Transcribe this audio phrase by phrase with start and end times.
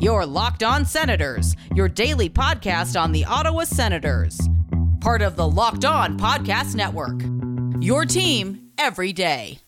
[0.00, 4.38] Your Locked On Senators, your daily podcast on the Ottawa Senators.
[5.00, 7.20] Part of the Locked On Podcast Network.
[7.82, 9.58] Your team every day.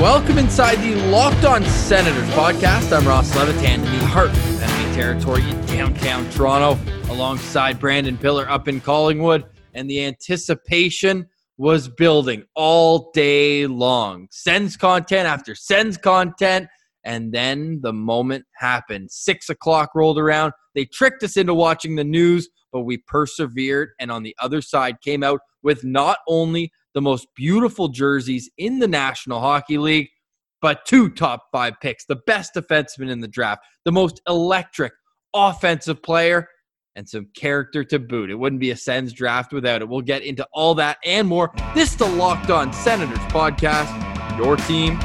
[0.00, 2.96] Welcome inside the Locked On Senators podcast.
[2.96, 6.80] I'm Ross Levitan, in the heart of enemy territory in downtown Toronto,
[7.12, 9.46] alongside Brandon Pillar up in Collingwood.
[9.76, 11.26] And the anticipation
[11.56, 14.28] was building all day long.
[14.30, 16.68] Sends content after sends content.
[17.04, 19.10] And then the moment happened.
[19.10, 20.52] Six o'clock rolled around.
[20.74, 23.90] They tricked us into watching the news, but we persevered.
[24.00, 28.78] And on the other side, came out with not only the most beautiful jerseys in
[28.78, 30.08] the National Hockey League,
[30.62, 34.94] but two top five picks, the best defenseman in the draft, the most electric
[35.34, 36.48] offensive player,
[36.96, 38.30] and some character to boot.
[38.30, 39.88] It wouldn't be a Sens draft without it.
[39.88, 41.52] We'll get into all that and more.
[41.74, 43.88] This is the Locked On Senators podcast,
[44.38, 44.98] your team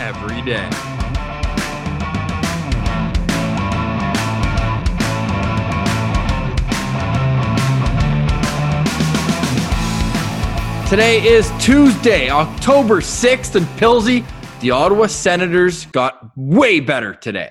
[0.00, 0.68] every day.
[10.88, 14.24] Today is Tuesday, October 6th, and Pilsy,
[14.60, 17.50] the Ottawa Senators got way better today.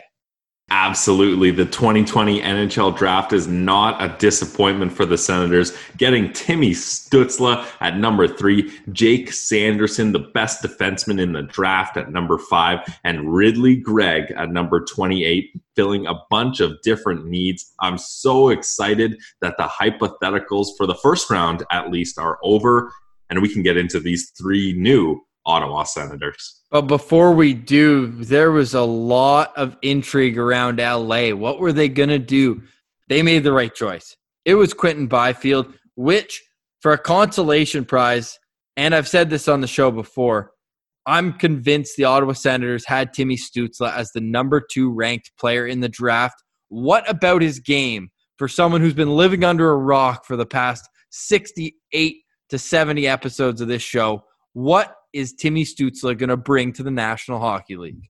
[0.77, 1.51] Absolutely.
[1.51, 5.71] The 2020 NHL draft is not a disappointment for the Senators.
[5.95, 12.11] Getting Timmy Stützle at number three, Jake Sanderson, the best defenseman in the draft at
[12.11, 17.73] number five, and Ridley Greig at number 28, filling a bunch of different needs.
[17.79, 22.91] I'm so excited that the hypotheticals for the first round, at least, are over
[23.29, 26.61] and we can get into these three new Ottawa Senators.
[26.71, 31.29] But before we do, there was a lot of intrigue around LA.
[31.29, 32.63] What were they going to do?
[33.07, 34.15] They made the right choice.
[34.45, 36.43] It was Quinton Byfield, which
[36.81, 38.39] for a consolation prize,
[38.77, 40.51] and I've said this on the show before,
[41.05, 45.79] I'm convinced the Ottawa Senators had Timmy Stützle as the number two ranked player in
[45.79, 46.43] the draft.
[46.69, 50.89] What about his game for someone who's been living under a rock for the past
[51.11, 52.17] 68
[52.49, 54.23] to 70 episodes of this show.
[54.53, 58.09] What is Timmy Stützle going to bring to the National Hockey League?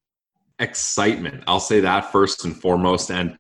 [0.57, 1.43] Excitement.
[1.47, 3.11] I'll say that first and foremost.
[3.11, 3.37] And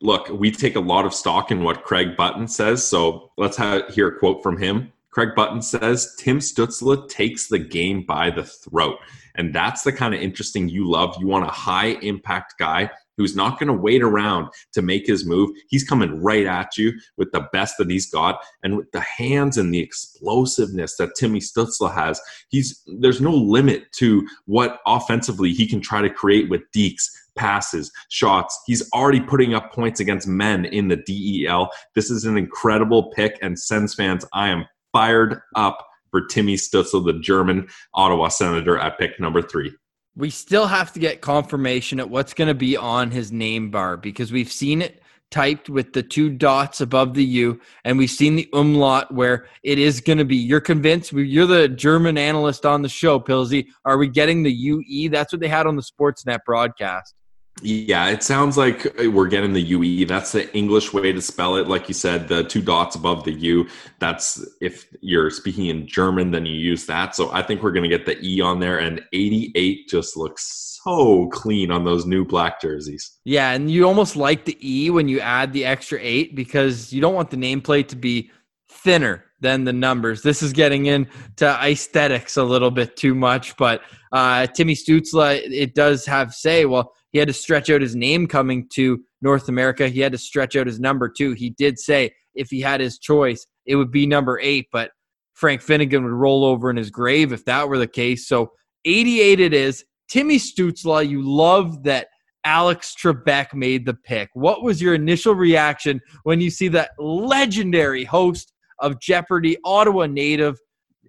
[0.00, 2.84] look, we take a lot of stock in what Craig Button says.
[2.84, 4.92] So let's have, hear a quote from him.
[5.10, 8.98] Craig Button says Tim Stützle takes the game by the throat.
[9.36, 11.14] And that's the kind of interesting you love.
[11.20, 15.26] You want a high impact guy who's not going to wait around to make his
[15.26, 15.50] move.
[15.68, 19.58] He's coming right at you with the best that he's got and with the hands
[19.58, 22.20] and the explosiveness that Timmy Stützle has.
[22.48, 27.90] He's there's no limit to what offensively he can try to create with dekes, passes,
[28.08, 28.58] shots.
[28.66, 31.70] He's already putting up points against men in the DEL.
[31.94, 37.04] This is an incredible pick and Sens fans, I am fired up for Timmy Stützle,
[37.04, 39.72] the German Ottawa Senator at pick number 3
[40.16, 43.96] we still have to get confirmation at what's going to be on his name bar
[43.96, 48.36] because we've seen it typed with the two dots above the U, and we've seen
[48.36, 50.36] the umlaut where it is going to be.
[50.36, 51.12] You're convinced?
[51.12, 53.66] You're the German analyst on the show, Pilsy.
[53.84, 55.08] Are we getting the UE?
[55.08, 57.14] That's what they had on the Sportsnet broadcast.
[57.62, 60.06] Yeah, it sounds like we're getting the UE.
[60.06, 61.68] That's the English way to spell it.
[61.68, 63.68] Like you said, the two dots above the U.
[64.00, 67.14] That's if you're speaking in German, then you use that.
[67.14, 68.78] So I think we're going to get the E on there.
[68.78, 73.18] And 88 just looks so clean on those new black jerseys.
[73.24, 77.00] Yeah, and you almost like the E when you add the extra eight because you
[77.00, 78.30] don't want the nameplate to be
[78.68, 80.22] thinner than the numbers.
[80.22, 83.82] This is getting into aesthetics a little bit too much, but
[84.12, 88.26] uh, Timmy Stützle, it does have say, well, he had to stretch out his name
[88.26, 89.88] coming to North America.
[89.88, 91.30] He had to stretch out his number too.
[91.32, 94.90] He did say if he had his choice, it would be number eight, but
[95.32, 98.26] Frank Finnigan would roll over in his grave if that were the case.
[98.26, 98.50] So
[98.84, 99.84] 88 it is.
[100.08, 102.08] Timmy Stützle, you love that
[102.44, 104.28] Alex Trebek made the pick.
[104.34, 110.58] What was your initial reaction when you see that legendary host of Jeopardy, Ottawa native,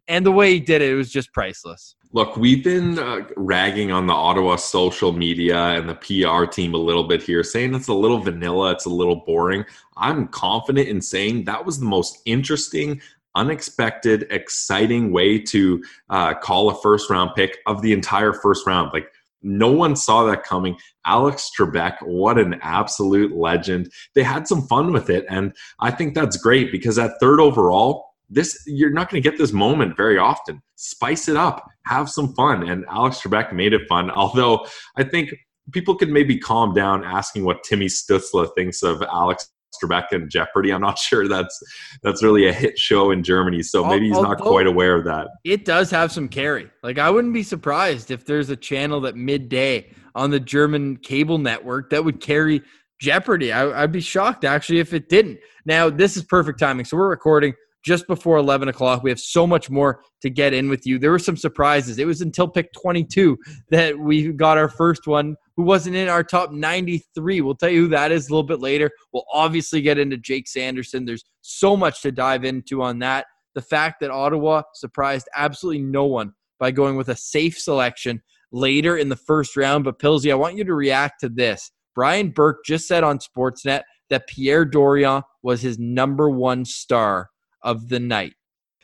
[0.07, 1.95] and the way he did it, it was just priceless.
[2.15, 6.77] Look, we've been uh, ragging on the Ottawa social media and the PR team a
[6.77, 9.65] little bit here, saying it's a little vanilla, it's a little boring.
[9.97, 13.01] I'm confident in saying that was the most interesting,
[13.35, 18.91] unexpected, exciting way to uh, call a first round pick of the entire first round.
[18.93, 20.77] Like, no one saw that coming.
[21.05, 23.91] Alex Trebek, what an absolute legend.
[24.13, 25.25] They had some fun with it.
[25.29, 29.37] And I think that's great because at third overall, this you're not going to get
[29.37, 30.61] this moment very often.
[30.75, 34.09] Spice it up, have some fun, and Alex Trebek made it fun.
[34.15, 34.65] Although
[34.97, 35.33] I think
[35.71, 39.49] people could maybe calm down asking what Timmy Stützle thinks of Alex
[39.81, 40.71] Trebek and Jeopardy.
[40.71, 41.57] I'm not sure that's
[42.01, 45.27] that's really a hit show in Germany, so maybe he's not quite aware of that.
[45.43, 46.69] It does have some carry.
[46.83, 51.37] Like I wouldn't be surprised if there's a channel that midday on the German cable
[51.37, 52.61] network that would carry
[53.01, 53.51] Jeopardy.
[53.51, 55.39] I, would be shocked actually if it didn't.
[55.65, 56.85] Now this is perfect timing.
[56.85, 57.53] So we're recording
[57.85, 59.03] just before 11 o'clock.
[59.03, 60.97] We have so much more to get in with you.
[60.97, 61.99] There were some surprises.
[61.99, 63.37] It was until pick 22
[63.69, 67.41] that we got our first one who wasn't in our top 93.
[67.41, 68.89] We'll tell you who that is a little bit later.
[69.13, 71.05] We'll obviously get into Jake Sanderson.
[71.05, 73.27] There's so much to dive into on that.
[73.53, 78.21] The fact that Ottawa surprised absolutely no one by going with a safe selection
[78.51, 79.83] later in the first round.
[79.83, 81.71] But Pilsy, I want you to react to this.
[81.93, 87.29] Brian Burke just said on Sportsnet that Pierre Dorion was his number one star
[87.65, 88.35] of the night?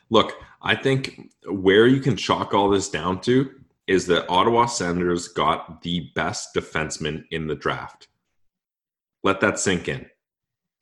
[0.10, 3.50] Look, I think where you can chalk all this down to
[3.88, 8.08] is that Ottawa Senators got the best defenseman in the draft.
[9.24, 10.08] Let that sink in.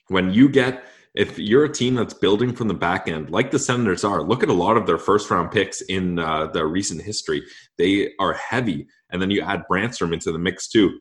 [0.07, 0.83] When you get,
[1.15, 4.43] if you're a team that's building from the back end, like the Senators are, look
[4.43, 7.43] at a lot of their first round picks in uh, the recent history.
[7.77, 8.87] They are heavy.
[9.11, 10.99] And then you add Brannstrom into the mix too.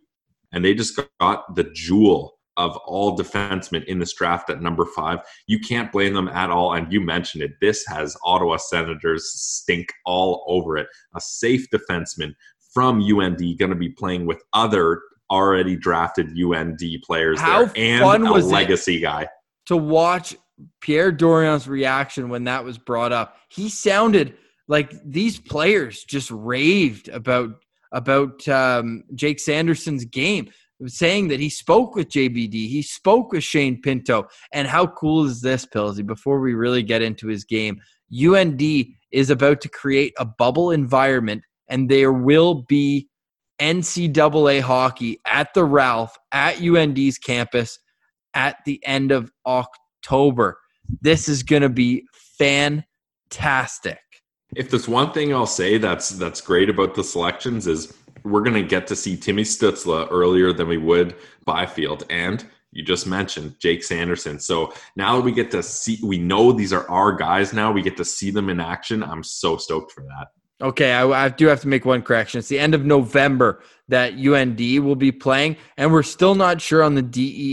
[0.52, 5.20] And they just got the jewel of all defensemen in this draft at number five.
[5.46, 6.74] You can't blame them at all.
[6.74, 7.52] And you mentioned it.
[7.60, 10.88] This has Ottawa Senators stink all over it.
[11.14, 12.34] A safe defenseman
[12.74, 15.00] from UND going to be playing with other
[15.30, 19.28] already drafted UND players How there and fun a was legacy guy.
[19.66, 20.36] To watch
[20.80, 23.36] Pierre Dorion's reaction when that was brought up.
[23.48, 27.50] He sounded like these players just raved about
[27.92, 30.50] about um, Jake Sanderson's game
[30.86, 34.28] saying that he spoke with JBD, he spoke with Shane Pinto.
[34.52, 36.06] And how cool is this, Pilsy?
[36.06, 37.80] Before we really get into his game,
[38.12, 38.62] UND
[39.10, 43.08] is about to create a bubble environment, and there will be
[43.60, 47.78] NCAA hockey at the Ralph at UND's campus
[48.34, 50.58] at the end of October.
[51.00, 52.06] This is going to be
[52.38, 53.98] fantastic.
[54.54, 57.92] If there's one thing I'll say that's that's great about the selections is
[58.24, 62.04] we're going to get to see Timmy Stützle earlier than we would Byfield.
[62.10, 64.38] And you just mentioned Jake Sanderson.
[64.38, 67.72] So now we get to see, we know these are our guys now.
[67.72, 69.02] We get to see them in action.
[69.02, 70.28] I'm so stoked for that.
[70.60, 72.40] Okay, I, I, do have to make one correction.
[72.40, 76.82] It's the end of November that UND will be playing, and we're still not sure
[76.82, 77.02] on the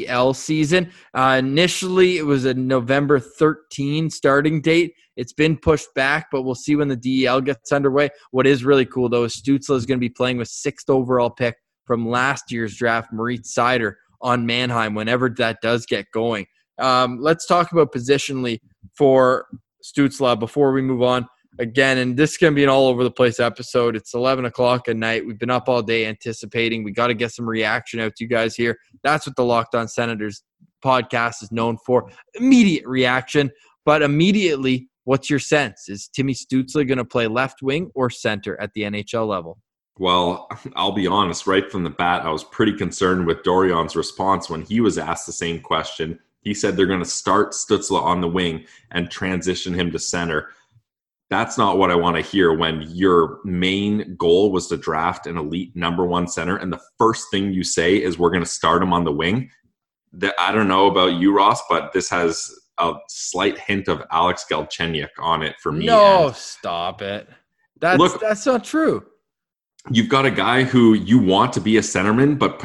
[0.07, 0.91] DEL season.
[1.13, 4.95] Uh, initially, it was a November 13 starting date.
[5.17, 8.09] It's been pushed back, but we'll see when the DEL gets underway.
[8.31, 11.29] What is really cool, though, is Stützle is going to be playing with sixth overall
[11.29, 16.47] pick from last year's draft, Moritz Seider, on Mannheim whenever that does get going.
[16.79, 18.61] Um, let's talk about positionally
[18.97, 19.45] for
[19.83, 21.27] Stützle before we move on
[21.59, 23.95] again, and this is going to be an all over the place episode.
[23.95, 25.25] It's 11 o'clock at night.
[25.25, 26.83] We've been up all day anticipating.
[26.83, 28.77] We got to get some reaction out to you guys here.
[29.03, 30.43] That's what the Locked On Senators
[30.83, 33.51] podcast is known for immediate reaction.
[33.85, 35.89] But immediately, what's your sense?
[35.89, 39.59] Is Timmy Stützle going to play left wing or center at the NHL level?
[39.97, 44.49] Well, I'll be honest, right from the bat, I was pretty concerned with Dorion's response
[44.49, 46.19] when he was asked the same question.
[46.41, 50.49] He said they're going to start Stützle on the wing and transition him to center
[51.29, 55.37] that's not what I want to hear when your main goal was to draft an
[55.37, 58.83] elite number one center, and the first thing you say is we're going to start
[58.83, 59.49] him on the wing.
[60.13, 64.45] That I don't know about you, Ross, but this has a slight hint of Alex
[64.49, 65.87] Galchenyuk on it for me.
[65.87, 67.27] No, and stop it.
[67.81, 69.05] That's look, that's not true
[69.91, 72.63] you've got a guy who you want to be a centerman, but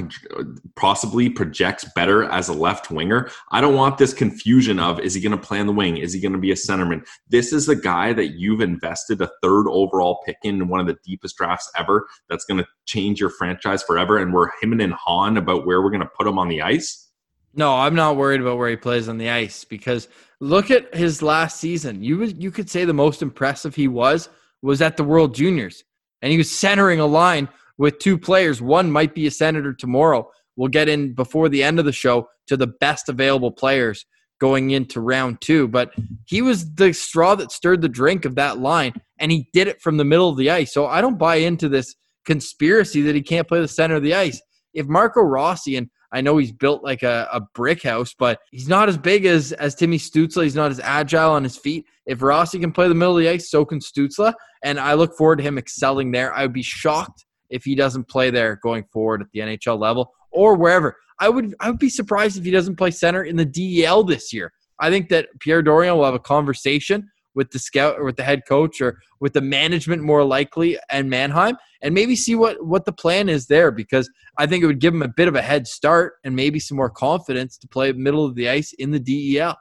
[0.76, 3.30] possibly projects better as a left winger.
[3.50, 5.98] I don't want this confusion of is he going to play on the wing?
[5.98, 7.06] Is he going to be a centerman?
[7.28, 10.96] This is the guy that you've invested a third overall pick in one of the
[11.04, 12.08] deepest drafts ever.
[12.28, 14.18] That's going to change your franchise forever.
[14.18, 17.08] And we're him and Han about where we're going to put him on the ice.
[17.52, 20.08] No, I'm not worried about where he plays on the ice because
[20.38, 22.02] look at his last season.
[22.02, 24.28] You you could say the most impressive he was
[24.62, 25.82] was at the World Juniors
[26.22, 27.48] and he was centering a line
[27.78, 28.60] with two players.
[28.60, 30.30] One might be a senator tomorrow.
[30.56, 34.04] We'll get in before the end of the show to the best available players
[34.40, 35.68] going into round two.
[35.68, 35.92] But
[36.26, 39.80] he was the straw that stirred the drink of that line, and he did it
[39.80, 40.72] from the middle of the ice.
[40.72, 44.14] So I don't buy into this conspiracy that he can't play the center of the
[44.14, 44.40] ice.
[44.74, 48.68] If Marco Rossi and I know he's built like a, a brick house, but he's
[48.68, 50.42] not as big as as Timmy Stützle.
[50.42, 51.86] He's not as agile on his feet.
[52.06, 54.32] If Rossi can play the middle of the ice, so can Stützle,
[54.64, 56.34] And I look forward to him excelling there.
[56.34, 60.12] I would be shocked if he doesn't play there going forward at the NHL level
[60.32, 60.96] or wherever.
[61.20, 64.32] I would I would be surprised if he doesn't play center in the DEL this
[64.32, 64.52] year.
[64.80, 68.24] I think that Pierre Dorion will have a conversation with the scout or with the
[68.24, 72.84] head coach or with the management more likely and Mannheim and maybe see what what
[72.84, 75.42] the plan is there because I think it would give him a bit of a
[75.42, 79.00] head start and maybe some more confidence to play middle of the ice in the
[79.00, 79.56] DEL.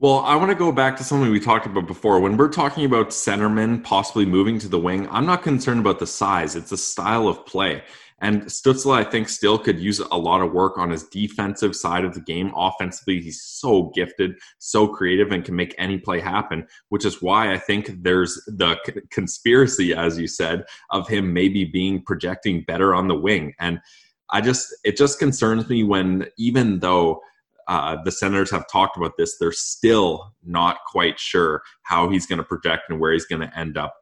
[0.00, 2.20] Well, I want to go back to something we talked about before.
[2.20, 6.06] When we're talking about centermen possibly moving to the wing, I'm not concerned about the
[6.06, 6.56] size.
[6.56, 7.82] It's the style of play.
[8.20, 12.04] And Stützle, I think, still could use a lot of work on his defensive side
[12.04, 12.52] of the game.
[12.54, 17.52] Offensively, he's so gifted, so creative, and can make any play happen, which is why
[17.52, 18.76] I think there's the
[19.10, 23.54] conspiracy, as you said, of him maybe being projecting better on the wing.
[23.58, 23.80] And
[24.30, 27.20] I just, it just concerns me when, even though
[27.70, 29.38] uh, the Senators have talked about this.
[29.38, 33.58] They're still not quite sure how he's going to project and where he's going to
[33.58, 33.94] end up.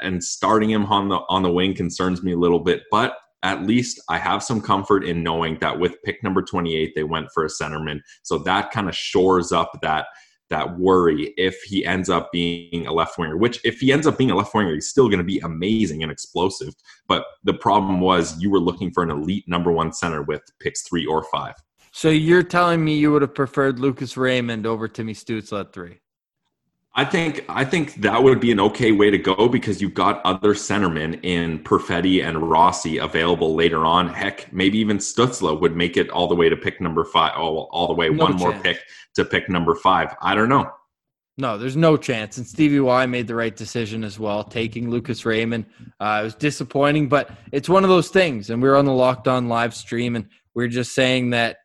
[0.00, 3.62] And starting him on the on the wing concerns me a little bit, but at
[3.62, 7.44] least I have some comfort in knowing that with pick number 28, they went for
[7.44, 8.00] a centerman.
[8.22, 10.06] So that kind of shores up that
[10.50, 14.18] that worry if he ends up being a left winger, which if he ends up
[14.18, 16.74] being a left winger, he's still going to be amazing and explosive.
[17.08, 20.82] But the problem was you were looking for an elite number one center with picks
[20.82, 21.54] three or five.
[21.90, 26.00] So you're telling me you would have preferred Lucas Raymond over Timmy Stützle at three?
[26.94, 30.20] I think I think that would be an okay way to go because you've got
[30.26, 34.08] other centermen in Perfetti and Rossi available later on.
[34.08, 37.70] Heck, maybe even Stützle would make it all the way to pick number five, all,
[37.72, 38.42] all the way no one chance.
[38.42, 38.78] more pick
[39.14, 40.14] to pick number five.
[40.20, 40.70] I don't know.
[41.38, 42.36] No, there's no chance.
[42.36, 45.64] And Stevie Y made the right decision as well, taking Lucas Raymond.
[45.98, 48.50] Uh, it was disappointing, but it's one of those things.
[48.50, 51.56] And we were on the Locked On live stream, and we are just saying that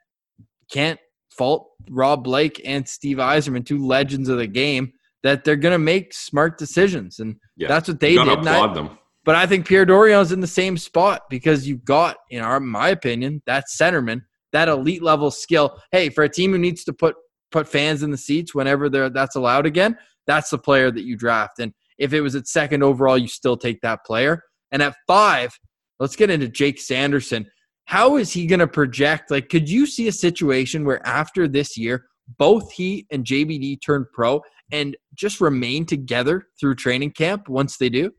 [0.72, 4.94] can't fault Rob Blake and Steve Yzerman, two legends of the game,
[5.24, 8.28] that they're going to make smart decisions, and yeah, that's what they did.
[8.28, 8.98] Applaud I, them.
[9.26, 12.90] But I think Pierre Dorion's in the same spot because you've got, in our my
[12.90, 14.22] opinion, that centerman,
[14.54, 15.82] that elite level skill.
[15.92, 17.16] Hey, for a team who needs to put
[17.52, 19.98] put fans in the seats whenever they're that's allowed again,
[20.28, 21.60] that's the player that you draft.
[21.60, 24.44] And if it was at second overall, you still take that player.
[24.72, 25.52] And at five,
[26.00, 27.48] let's get into Jake Sanderson
[27.88, 29.32] how is he going to project?
[29.32, 32.06] Like, could you see a situation where after this year,
[32.38, 37.90] both he and JBD turn pro and just remain together through training camp once they
[37.90, 38.12] do?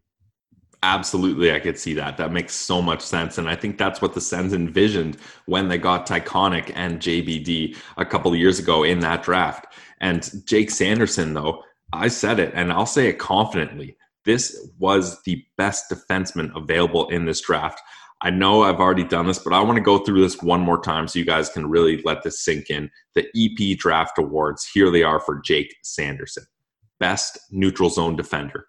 [0.82, 2.16] Absolutely, I could see that.
[2.18, 3.36] That makes so much sense.
[3.36, 8.04] And I think that's what the Sens envisioned when they got Tychonick and JBD a
[8.04, 9.66] couple years ago in that draft.
[10.00, 13.96] And Jake Sanderson, though, I said it and I'll say it confidently.
[14.24, 17.80] This was the best defenseman available in this draft.
[18.20, 20.80] I know I've already done this, but I want to go through this one more
[20.82, 22.90] time so you guys can really let this sink in.
[23.14, 26.44] The EP Draft Awards, here they are for Jake Sanderson
[26.98, 28.66] Best Neutral Zone Defender,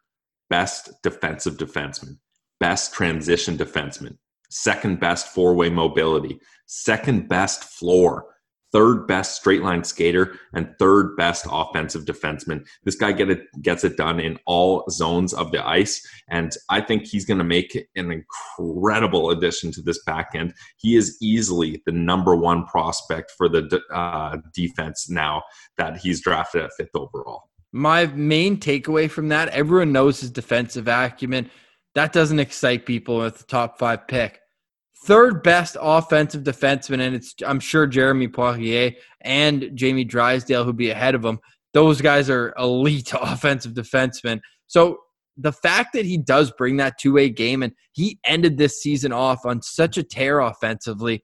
[0.49, 2.19] Best Defensive Defenseman,
[2.59, 4.17] Best Transition Defenseman,
[4.49, 8.25] Second Best Four Way Mobility, Second Best Floor,
[8.71, 12.65] third best straight line skater and third best offensive defenseman.
[12.83, 16.81] This guy get it, gets it done in all zones of the ice, and I
[16.81, 20.53] think he's going to make an incredible addition to this back end.
[20.77, 25.43] He is easily the number one prospect for the uh, defense now
[25.77, 27.49] that he's drafted at fifth overall.
[27.71, 31.49] My main takeaway from that, everyone knows his defensive acumen.
[31.95, 34.41] That doesn't excite people with the top five pick
[35.03, 38.91] third best offensive defenseman, and it's I'm sure Jeremy Poirier
[39.21, 41.39] and Jamie Drysdale who'd be ahead of him.
[41.73, 44.41] Those guys are elite offensive defensemen.
[44.67, 44.99] So
[45.37, 49.45] the fact that he does bring that two-way game and he ended this season off
[49.45, 51.23] on such a tear offensively,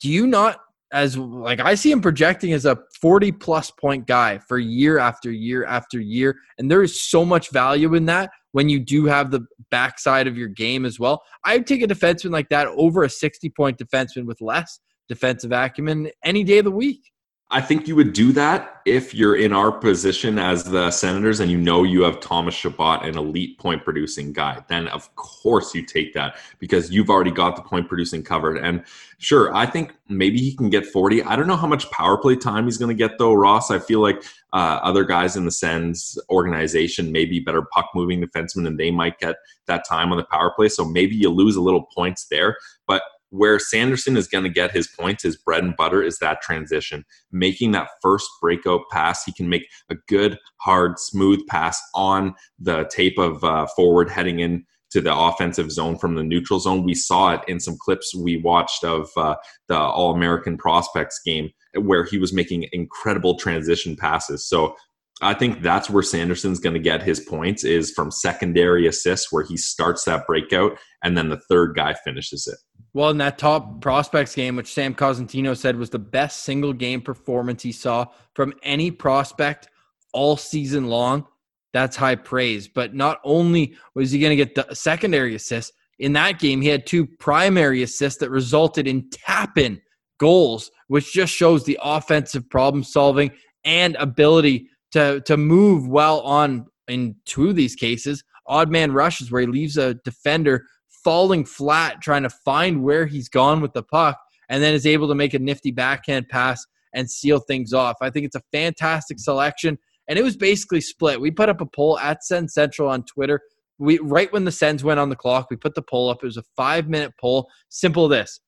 [0.00, 0.60] do you not
[0.92, 5.30] as like I see him projecting as a 40 plus point guy for year after
[5.30, 9.30] year after year and there is so much value in that when you do have
[9.30, 11.22] the backside of your game as well.
[11.44, 16.10] I'd take a defenseman like that over a 60 point defenseman with less defensive acumen
[16.24, 17.10] any day of the week.
[17.52, 21.50] I think you would do that if you're in our position as the Senators and
[21.50, 24.62] you know you have Thomas Chabot, an elite point producing guy.
[24.68, 28.56] Then, of course, you take that because you've already got the point producing covered.
[28.56, 28.84] And
[29.18, 31.24] sure, I think maybe he can get 40.
[31.24, 33.72] I don't know how much power play time he's going to get, though, Ross.
[33.72, 38.22] I feel like uh, other guys in the Sens organization may be better puck moving
[38.22, 40.68] defensemen and they might get that time on the power play.
[40.68, 42.56] So maybe you lose a little points there.
[42.86, 46.42] But where Sanderson is going to get his points, his bread and butter is that
[46.42, 49.24] transition, making that first breakout pass.
[49.24, 54.40] He can make a good, hard, smooth pass on the tape of uh, forward heading
[54.40, 56.84] in to the offensive zone from the neutral zone.
[56.84, 59.36] We saw it in some clips we watched of uh,
[59.68, 64.48] the All American Prospects game where he was making incredible transition passes.
[64.48, 64.74] So
[65.22, 69.44] I think that's where Sanderson's going to get his points is from secondary assists where
[69.44, 72.58] he starts that breakout and then the third guy finishes it.
[72.92, 77.00] Well, in that top prospects game, which Sam Cosentino said was the best single game
[77.00, 79.68] performance he saw from any prospect
[80.12, 81.26] all season long,
[81.72, 82.66] that's high praise.
[82.66, 86.68] But not only was he going to get the secondary assist, in that game, he
[86.68, 89.80] had two primary assists that resulted in tap in
[90.18, 93.30] goals, which just shows the offensive problem solving
[93.64, 98.24] and ability to, to move well on in two of these cases.
[98.46, 100.64] Odd man rushes where he leaves a defender
[101.04, 105.08] falling flat, trying to find where he's gone with the puck, and then is able
[105.08, 106.64] to make a nifty backhand pass
[106.94, 107.96] and seal things off.
[108.00, 109.78] I think it's a fantastic selection.
[110.08, 111.20] And it was basically split.
[111.20, 113.40] We put up a poll at Sens Central on Twitter.
[113.78, 116.18] We right when the Sens went on the clock, we put the poll up.
[116.22, 117.48] It was a five minute poll.
[117.68, 118.40] Simple this.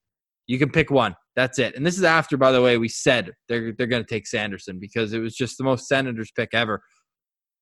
[0.46, 1.14] You can pick one.
[1.36, 1.76] That's it.
[1.76, 5.12] And this is after, by the way, we said they're they're gonna take Sanderson because
[5.12, 6.82] it was just the most Senators pick ever.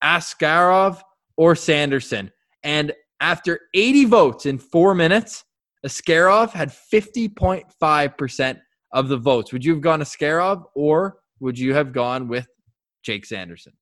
[0.03, 1.01] Askarov
[1.37, 2.31] or Sanderson.
[2.63, 5.45] And after 80 votes in four minutes,
[5.85, 8.59] Askarov had 50.5%
[8.93, 9.53] of the votes.
[9.53, 12.47] Would you have gone Askarov or would you have gone with
[13.03, 13.73] Jake Sanderson?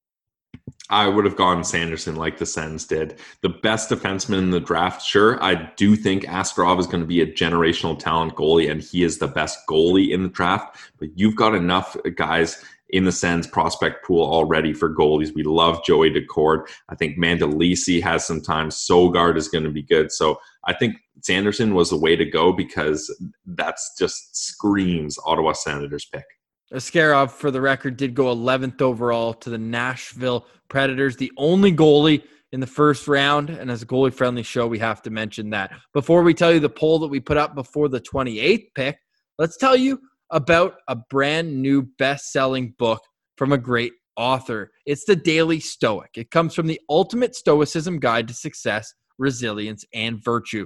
[0.92, 3.20] I would have gone Sanderson like the Sens did.
[3.42, 5.42] The best defenseman in the draft, sure.
[5.44, 9.20] I do think Askarov is going to be a generational talent goalie, and he is
[9.20, 10.78] the best goalie in the draft.
[10.98, 15.34] But you've got enough guys in the Sens prospect pool already for goalies.
[15.34, 16.68] We love Joey Daccord.
[16.90, 18.70] I think Mandolese has some time.
[18.70, 20.12] Sogaard is going to be good.
[20.12, 23.14] So I think Sanderson was the way to go because
[23.46, 26.26] that's just screams Ottawa Senators pick.
[26.74, 32.24] Askarov, for the record, did go 11th overall to the Nashville Predators, the only goalie
[32.52, 33.50] in the first round.
[33.50, 35.72] And as a goalie friendly show, we have to mention that.
[35.94, 38.98] Before we tell you the poll that we put up before the 28th pick,
[39.40, 40.00] let's tell you
[40.32, 43.02] about a brand new best selling book
[43.38, 44.72] from a great author.
[44.86, 46.12] It's The Daily Stoic.
[46.16, 50.66] It comes from the ultimate Stoicism guide to success, resilience, and virtue.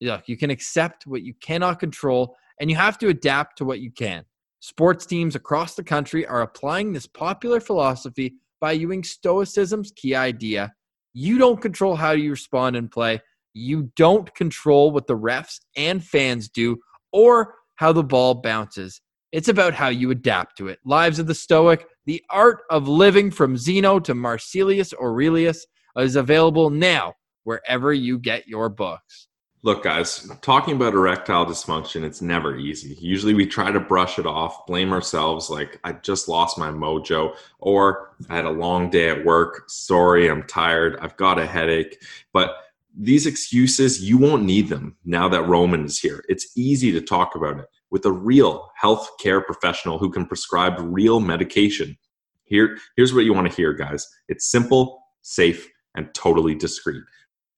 [0.00, 3.80] Look, you can accept what you cannot control, and you have to adapt to what
[3.80, 4.24] you can.
[4.60, 10.72] Sports teams across the country are applying this popular philosophy by using Stoicism's key idea
[11.14, 13.20] you don't control how you respond and play.
[13.54, 16.78] You don't control what the refs and fans do
[17.12, 19.00] or how the ball bounces.
[19.32, 20.78] It's about how you adapt to it.
[20.84, 26.70] Lives of the Stoic, the art of living from Zeno to Marcellus Aurelius is available
[26.70, 27.14] now
[27.44, 29.28] wherever you get your books.
[29.64, 32.96] Look, guys, talking about erectile dysfunction, it's never easy.
[33.00, 37.36] Usually we try to brush it off, blame ourselves, like, I just lost my mojo,
[37.60, 39.70] or I had a long day at work.
[39.70, 40.98] Sorry, I'm tired.
[41.00, 42.02] I've got a headache.
[42.32, 42.56] But
[42.98, 46.24] these excuses, you won't need them now that Roman is here.
[46.28, 50.74] It's easy to talk about it with a real health care professional who can prescribe
[50.78, 51.96] real medication.
[52.44, 57.02] Here, here's what you want to hear, guys it's simple, safe, and totally discreet.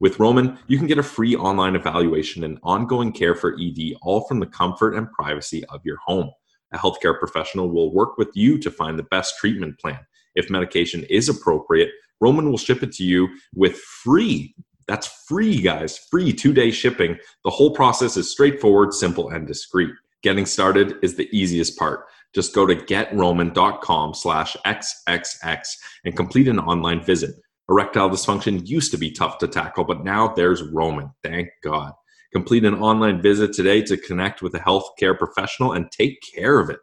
[0.01, 4.27] With Roman, you can get a free online evaluation and ongoing care for ED, all
[4.27, 6.31] from the comfort and privacy of your home.
[6.73, 10.01] A healthcare professional will work with you to find the best treatment plan.
[10.35, 14.55] If medication is appropriate, Roman will ship it to you with free.
[14.87, 15.99] That's free, guys.
[15.99, 17.18] Free two day shipping.
[17.44, 19.90] The whole process is straightforward, simple, and discreet.
[20.23, 22.07] Getting started is the easiest part.
[22.35, 25.61] Just go to getroman.com slash XXX
[26.05, 27.35] and complete an online visit.
[27.68, 31.11] Erectile dysfunction used to be tough to tackle, but now there's Roman.
[31.23, 31.92] Thank God.
[32.33, 36.68] Complete an online visit today to connect with a healthcare professional and take care of
[36.68, 36.81] it.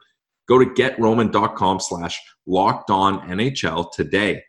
[0.48, 4.42] Go to getroman.com slash locked on NHL today.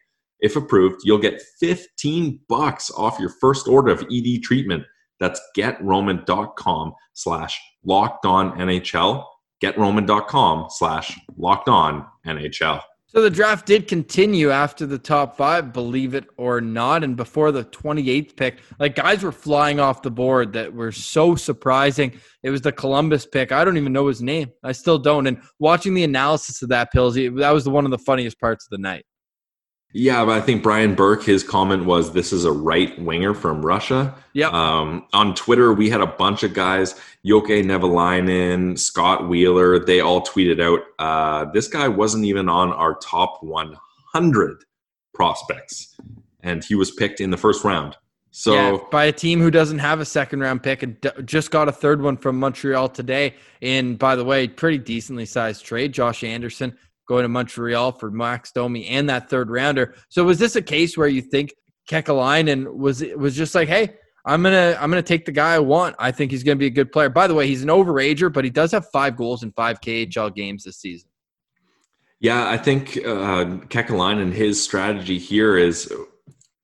[0.43, 4.85] If approved, you'll get 15 bucks off your first order of ED treatment.
[5.21, 9.25] That's getroman.com slash locked on NHL.
[9.63, 12.83] Getroman.com slash locked on NHL.
[13.07, 17.05] So the draft did continue after the top five, believe it or not.
[17.05, 21.37] And before the 28th pick, like guys were flying off the board that were so
[21.37, 22.19] surprising.
[22.43, 23.53] It was the Columbus pick.
[23.53, 24.51] I don't even know his name.
[24.65, 25.27] I still don't.
[25.27, 28.65] And watching the analysis of that, Pillsy, that was the one of the funniest parts
[28.65, 29.05] of the night.
[29.93, 33.65] Yeah, but I think Brian Burke, his comment was this is a right winger from
[33.65, 34.15] Russia.
[34.33, 34.49] Yeah.
[34.49, 36.95] Um, on Twitter, we had a bunch of guys,
[37.27, 42.95] Jokke Nevalainen, Scott Wheeler, they all tweeted out, uh, this guy wasn't even on our
[42.97, 44.65] top 100
[45.13, 45.95] prospects.
[46.41, 47.97] And he was picked in the first round.
[48.35, 51.51] So yeah, by a team who doesn't have a second round pick and d- just
[51.51, 53.35] got a third one from Montreal today.
[53.61, 55.93] And by the way, pretty decently sized trade.
[55.93, 59.95] Josh Anderson going to Montreal for Max Domi and that third rounder.
[60.09, 61.53] So was this a case where you think
[61.91, 65.97] Kekalainen was was just like, hey, I'm gonna I'm gonna take the guy I want.
[65.99, 67.09] I think he's gonna be a good player.
[67.09, 70.35] By the way, he's an overager, but he does have five goals in five KHL
[70.35, 71.09] games this season.
[72.21, 75.93] Yeah, I think uh, Kekalainen, his strategy here is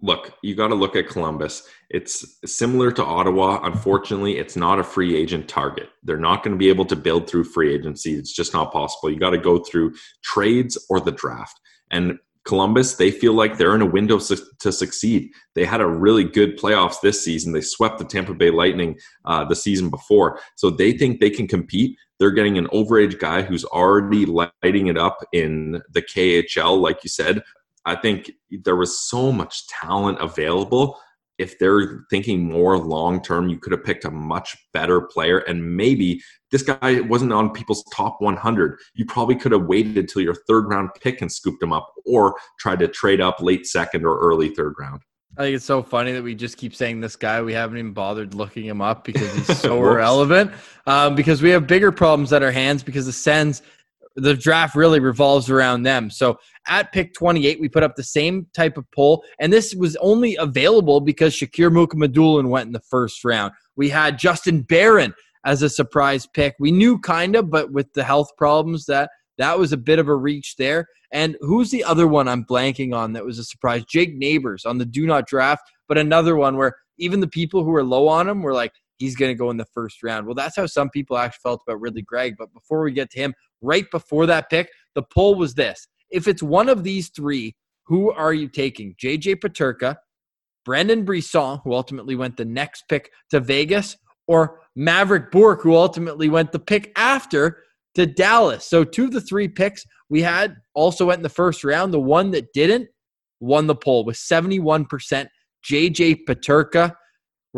[0.00, 1.68] look, you got to look at Columbus.
[1.90, 3.60] It's similar to Ottawa.
[3.62, 5.88] Unfortunately, it's not a free agent target.
[6.02, 8.14] They're not going to be able to build through free agency.
[8.14, 9.10] It's just not possible.
[9.10, 11.58] You got to go through trades or the draft.
[11.90, 15.30] And Columbus, they feel like they're in a window su- to succeed.
[15.54, 17.52] They had a really good playoffs this season.
[17.52, 20.40] They swept the Tampa Bay Lightning uh, the season before.
[20.56, 21.96] So they think they can compete.
[22.18, 27.10] They're getting an overage guy who's already lighting it up in the KHL, like you
[27.10, 27.42] said.
[27.84, 30.98] I think there was so much talent available
[31.38, 35.38] if they're thinking more long term, you could have picked a much better player.
[35.38, 36.20] And maybe
[36.50, 38.78] this guy wasn't on people's top 100.
[38.94, 42.34] You probably could have waited until your third round pick and scooped him up or
[42.58, 45.02] tried to trade up late second or early third round.
[45.36, 47.40] I think it's so funny that we just keep saying this guy.
[47.42, 50.50] We haven't even bothered looking him up because he's so irrelevant.
[50.86, 53.62] Um, because we have bigger problems at our hands because the Sens
[54.18, 56.10] the draft really revolves around them.
[56.10, 59.96] So at pick 28, we put up the same type of poll, and this was
[59.96, 63.52] only available because Shakir Mukhamadullin went in the first round.
[63.76, 66.54] We had Justin Barron as a surprise pick.
[66.58, 70.08] We knew kind of, but with the health problems, that that was a bit of
[70.08, 70.86] a reach there.
[71.12, 73.84] And who's the other one I'm blanking on that was a surprise?
[73.84, 77.70] Jake Neighbors on the do not draft, but another one where even the people who
[77.70, 80.26] were low on him were like, he's going to go in the first round.
[80.26, 82.36] Well, that's how some people actually felt about Ridley Greig.
[82.38, 85.86] But before we get to him, right before that pick, the poll was this.
[86.10, 88.94] If it's one of these three, who are you taking?
[89.02, 89.96] JJ Peterka,
[90.64, 96.28] Brendan Brisson, who ultimately went the next pick to Vegas, or Maverick Bourque, who ultimately
[96.28, 97.62] went the pick after
[97.94, 98.64] to Dallas.
[98.64, 101.92] So two of the three picks we had also went in the first round.
[101.92, 102.88] The one that didn't
[103.40, 104.86] won the poll with 71%
[105.64, 106.94] JJ Peterka.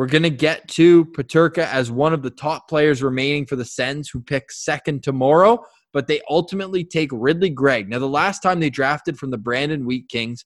[0.01, 3.67] We're going to get to Peterka as one of the top players remaining for the
[3.67, 7.89] Sens who pick second tomorrow but they ultimately take Ridley Greig.
[7.89, 10.45] Now, the last time they drafted from the Brandon Wheat Kings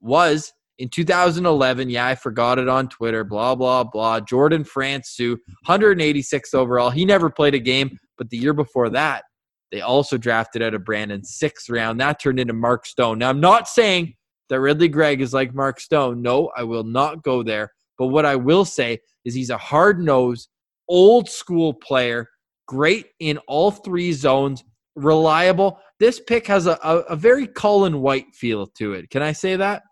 [0.00, 1.90] was in 2011.
[1.90, 3.24] Yeah, I forgot it on Twitter.
[3.24, 4.20] Blah, blah, blah.
[4.20, 6.90] Jordan Fransoo, 186 overall.
[6.90, 9.24] He never played a game, but the year before that,
[9.72, 11.98] they also drafted out of Brandon sixth round.
[12.00, 13.18] That turned into Mark Stone.
[13.18, 14.14] Now, I'm not saying
[14.50, 16.20] that Ridley Greig is like Mark Stone.
[16.22, 17.72] No, I will not go there.
[17.98, 20.48] But what I will say is he's a hard nosed,
[20.88, 22.28] old school player,
[22.66, 24.64] great in all three zones,
[24.96, 25.78] reliable.
[26.00, 29.10] This pick has a, a, a very Colin White feel to it.
[29.10, 29.82] Can I say that?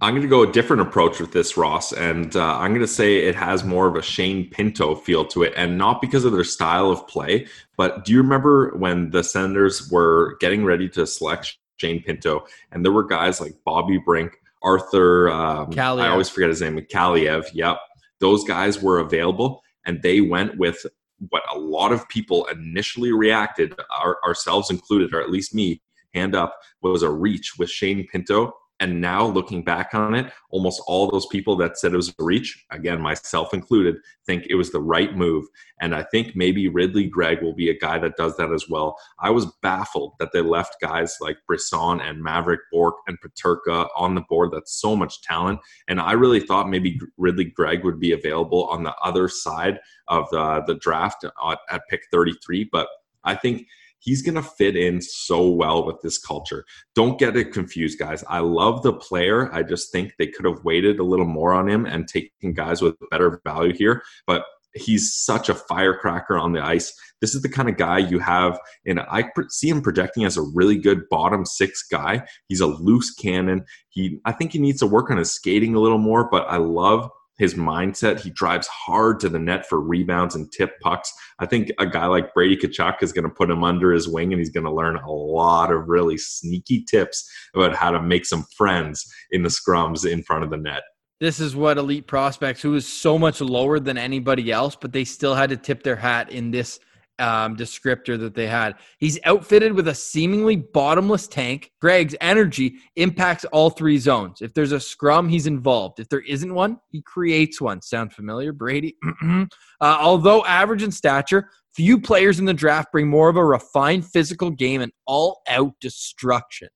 [0.00, 2.88] I'm going to go a different approach with this, Ross, and uh, I'm going to
[2.88, 6.32] say it has more of a Shane Pinto feel to it, and not because of
[6.32, 7.46] their style of play.
[7.76, 12.84] But do you remember when the Senators were getting ready to select Shane Pinto, and
[12.84, 17.46] there were guys like Bobby Brink, Arthur, um, I always forget his name, Kaliyev.
[17.52, 17.78] Yep,
[18.20, 20.84] those guys were available, and they went with
[21.30, 25.80] what a lot of people initially reacted, our, ourselves included, or at least me,
[26.14, 30.82] hand up, was a reach with Shane Pinto and now looking back on it, almost
[30.88, 33.94] all those people that said it was a reach, again, myself included,
[34.26, 35.46] think it was the right move.
[35.80, 38.96] And I think maybe Ridley Greig will be a guy that does that as well.
[39.20, 44.16] I was baffled that they left guys like Brisson and Maverick Bourque and Peterka on
[44.16, 44.50] the board.
[44.52, 45.60] That's so much talent.
[45.86, 50.28] And I really thought maybe Ridley Greig would be available on the other side of
[50.30, 52.68] the, the draft at, at pick 33.
[52.72, 52.88] But
[53.22, 53.68] I think
[54.02, 56.64] he's going to fit in so well with this culture.
[56.94, 58.24] Don't get it confused, guys.
[58.28, 59.52] I love the player.
[59.54, 62.82] I just think they could have waited a little more on him and taken guys
[62.82, 64.02] with better value here.
[64.26, 66.92] But he's such a firecracker on the ice.
[67.20, 70.42] This is the kind of guy you have, and I see him projecting as a
[70.42, 72.26] really good bottom six guy.
[72.48, 73.64] He's a loose cannon.
[73.90, 76.56] He, I think he needs to work on his skating a little more, but I
[76.56, 77.08] love
[77.38, 78.20] his mindset.
[78.20, 81.12] He drives hard to the net for rebounds and tip pucks.
[81.38, 84.32] I think a guy like Brady Tkachuk is going to put him under his wing
[84.32, 88.26] and he's going to learn a lot of really sneaky tips about how to make
[88.26, 90.82] some friends in the scrums in front of the net.
[91.20, 95.04] This is what elite prospects, who is so much lower than anybody else, but they
[95.04, 96.80] still had to tip their hat in this
[97.18, 98.76] um, descriptor that they had.
[98.98, 101.70] He's outfitted with a seemingly bottomless tank.
[101.80, 104.42] Greig's energy impacts all three zones.
[104.42, 106.00] If there's a scrum, he's involved.
[106.00, 107.82] If there isn't one, he creates one.
[107.82, 108.96] Sound familiar, Brady?
[109.24, 109.46] uh,
[109.80, 114.50] although average in stature, few players in the draft bring more of a refined physical
[114.50, 116.68] game and all out destruction.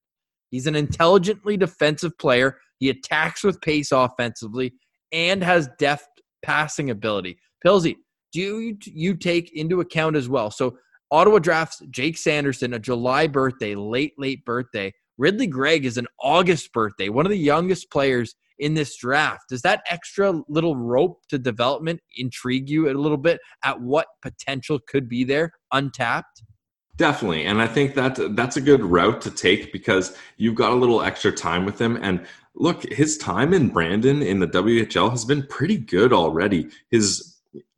[0.50, 2.58] He's an intelligently defensive player.
[2.78, 4.74] He attacks with pace offensively
[5.12, 6.08] and has deft
[6.42, 7.38] passing ability.
[7.64, 7.96] Pilsy,
[8.32, 10.50] do you, you take into account as well?
[10.50, 10.78] So
[11.10, 14.92] Ottawa drafts Jake Sanderson, a July birthday, late, late birthday.
[15.18, 19.48] Ridley Greig is an August birthday, one of the youngest players in this draft.
[19.48, 24.78] Does that extra little rope to development intrigue you a little bit at what potential
[24.88, 26.42] could be there untapped?
[26.96, 30.76] Definitely, and I think that that's a good route to take because you've got a
[30.76, 31.98] little extra time with him.
[32.00, 36.70] And look, his time in Brandon in the WHL has been pretty good already.
[36.90, 37.35] His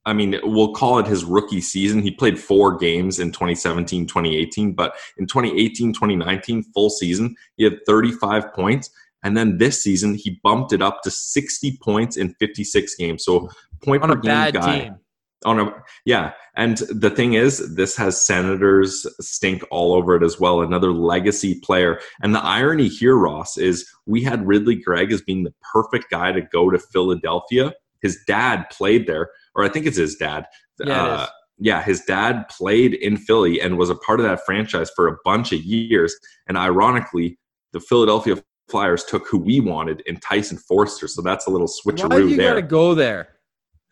[0.08, 2.00] I mean, we'll call it his rookie season.
[2.00, 7.84] He played four games in 2017, 2018, but in 2018, 2019, full season, he had
[7.86, 8.88] 35 points.
[9.22, 13.22] And then this season, he bumped it up to 60 points in 56 games.
[13.22, 13.50] So
[13.84, 14.80] point on per a game bad guy.
[14.80, 14.96] team.
[15.44, 15.72] On a
[16.04, 20.62] yeah, and the thing is, this has Senators stink all over it as well.
[20.62, 25.44] Another legacy player, and the irony here, Ross, is we had Ridley Greig as being
[25.44, 27.72] the perfect guy to go to Philadelphia.
[28.02, 30.46] His dad played there, or I think it's his dad.
[30.82, 31.26] Yeah, Uh,
[31.58, 35.16] yeah, his dad played in Philly and was a part of that franchise for a
[35.24, 36.14] bunch of years.
[36.46, 37.36] And ironically,
[37.72, 38.36] the Philadelphia
[38.68, 41.08] Flyers took who we wanted in Tyson Foerster.
[41.08, 42.50] So that's a little switcheroo Why you there.
[42.50, 43.28] gotta go there?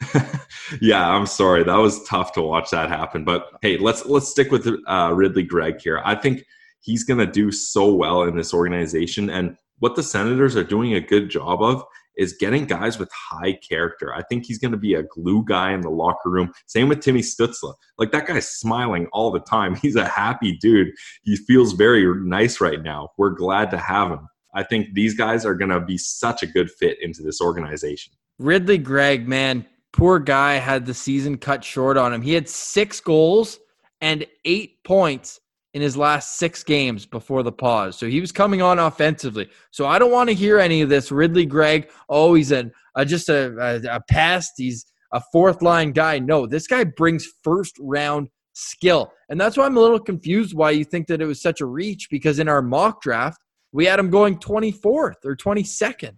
[0.81, 1.65] yeah, I'm sorry.
[1.65, 3.25] That was tough to watch that happen.
[3.25, 6.01] But hey, let's let's stick with uh, Ridley Greig here.
[6.05, 6.45] I think
[6.81, 10.95] he's going to do so well in this organization, and what the Senators are doing
[10.95, 11.83] a good job of
[12.17, 14.15] is getting guys with high character.
[14.15, 16.53] I think he's going to be a glue guy in the locker room.
[16.67, 17.75] Same with Timmy Stutzla.
[17.99, 19.75] Like that guy's smiling all the time.
[19.87, 20.89] He's a happy dude.
[21.23, 23.11] He feels very nice right now.
[23.19, 24.29] We're glad to have him.
[24.55, 28.15] I think these guys are going to be such a good fit into this organization.
[28.39, 32.23] Ridley Greig, man, poor guy had the season cut short on him.
[32.23, 33.59] He had six goals
[34.01, 35.41] and eight points
[35.77, 37.99] in his last six games before the pause.
[37.99, 39.51] So he was coming on offensively.
[39.73, 41.13] So I don't want to hear any of this.
[41.13, 44.53] Ridley Greig, oh, he's a, a just a, a, a pest.
[44.57, 46.19] He's a fourth line guy.
[46.19, 49.13] No, this guy brings first round skill.
[49.29, 51.67] And that's why I'm a little confused why you think that it was such a
[51.67, 56.13] reach because in our mock draft, we had him going 24th or 22nd.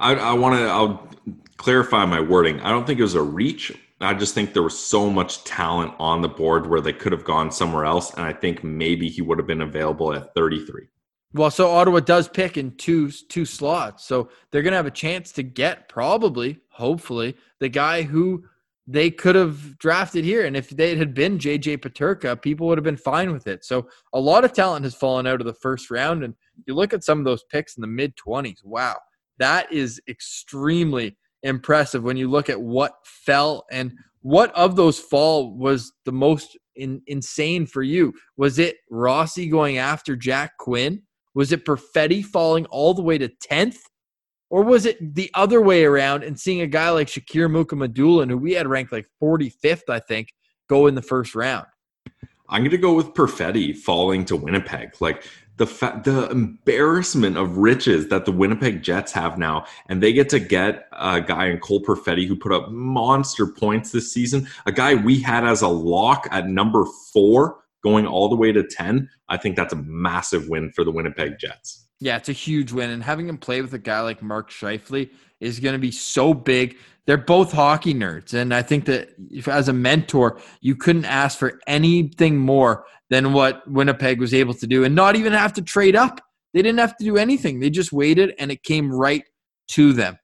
[0.00, 0.62] I, I want to.
[0.68, 1.06] I'll
[1.58, 2.60] clarify my wording.
[2.60, 3.78] I don't think it was a reach.
[4.00, 7.24] I just think there was so much talent on the board where they could have
[7.24, 10.88] gone somewhere else, and I think maybe he would have been available at 33.
[11.32, 15.32] Well, so Ottawa does pick in two two slots, so they're to have a chance
[15.32, 18.44] to get probably, hopefully, the guy who
[18.86, 20.46] they could have drafted here.
[20.46, 23.64] And if they had been JJ Peterka, people would have been fine with it.
[23.64, 26.34] So a lot of talent has fallen out of the first round, and
[26.66, 28.62] you look at some of those picks in the mid twenties.
[28.64, 28.96] Wow,
[29.38, 35.56] that is extremely impressive when you look at what fell and what of those fall
[35.56, 38.12] was the most in, insane for you.
[38.36, 41.02] Was it Rossi going after Jack Quinn?
[41.34, 43.78] Was it Perfetti falling all the way to 10th?
[44.48, 48.36] Or was it the other way around and seeing a guy like Shakir Mukhamadullin, who
[48.36, 50.32] we had ranked like 45th, I think,
[50.68, 51.66] go in the first round?
[52.48, 55.00] I'm going to go with Perfetti falling to Winnipeg.
[55.00, 55.24] Like
[55.56, 60.28] the fa- the embarrassment of riches that the Winnipeg Jets have now, and they get
[60.30, 64.46] to get a guy in Cole Perfetti who put up monster points this season.
[64.66, 68.62] A guy we had as a lock at number four, going all the way to
[68.62, 69.08] ten.
[69.28, 71.86] I think that's a massive win for the Winnipeg Jets.
[72.00, 72.90] Yeah, it's a huge win.
[72.90, 76.34] And having him play with a guy like Mark Scheifele is going to be so
[76.34, 76.76] big.
[77.06, 78.34] They're both hockey nerds.
[78.34, 79.10] And I think that
[79.46, 84.66] as a mentor, you couldn't ask for anything more than what Winnipeg was able to
[84.66, 86.20] do and not even have to trade up.
[86.54, 87.60] They didn't have to do anything.
[87.60, 89.22] They just waited and it came right
[89.72, 90.18] to them.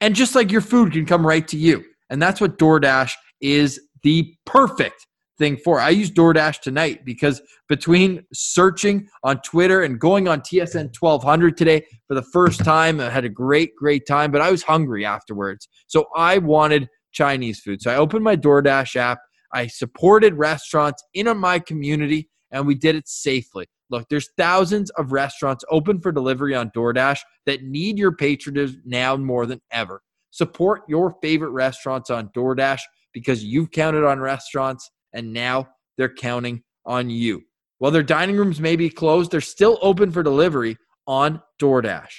[0.00, 1.84] And just like your food can come right to you.
[2.08, 5.06] And that's what DoorDash is the perfect
[5.38, 5.80] thing for.
[5.80, 11.84] I used DoorDash tonight because between searching on Twitter and going on TSN 1200 today
[12.06, 15.68] for the first time, I had a great, great time, but I was hungry afterwards.
[15.86, 17.82] So I wanted Chinese food.
[17.82, 19.18] So I opened my DoorDash app.
[19.52, 23.66] I supported restaurants in my community and we did it safely.
[23.90, 29.16] Look, there's thousands of restaurants open for delivery on DoorDash that need your patronage now
[29.16, 30.02] more than ever.
[30.30, 32.80] Support your favorite restaurants on DoorDash
[33.12, 37.42] because you've counted on restaurants and now they're counting on you.
[37.78, 42.12] While their dining rooms may be closed, they're still open for delivery on DoorDash.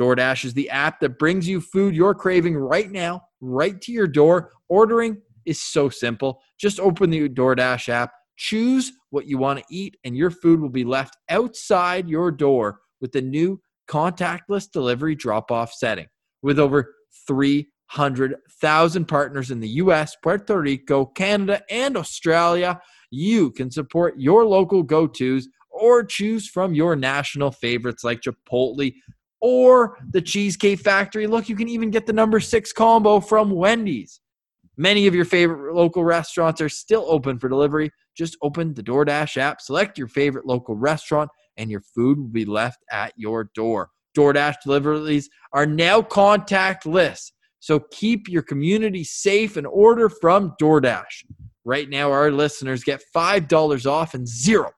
[0.00, 4.06] DoorDash is the app that brings you food you're craving right now, right to your
[4.06, 4.52] door.
[4.68, 6.40] Ordering is so simple.
[6.58, 10.70] Just open the DoorDash app, choose what you want to eat, and your food will
[10.70, 16.06] be left outside your door with the new contactless delivery drop off setting.
[16.42, 16.94] With over
[17.26, 24.82] 300,000 partners in the US, Puerto Rico, Canada, and Australia, you can support your local
[24.82, 28.94] go tos or choose from your national favorites like Chipotle
[29.40, 31.26] or the Cheesecake Factory.
[31.26, 34.20] Look, you can even get the number six combo from Wendy's.
[34.76, 37.90] Many of your favorite local restaurants are still open for delivery.
[38.16, 42.44] Just open the DoorDash app, select your favorite local restaurant, and your food will be
[42.44, 43.90] left at your door.
[44.16, 47.30] DoorDash deliveries are now contactless.
[47.60, 51.24] So keep your community safe and order from DoorDash.
[51.64, 54.70] Right now, our listeners get $5 off and zero,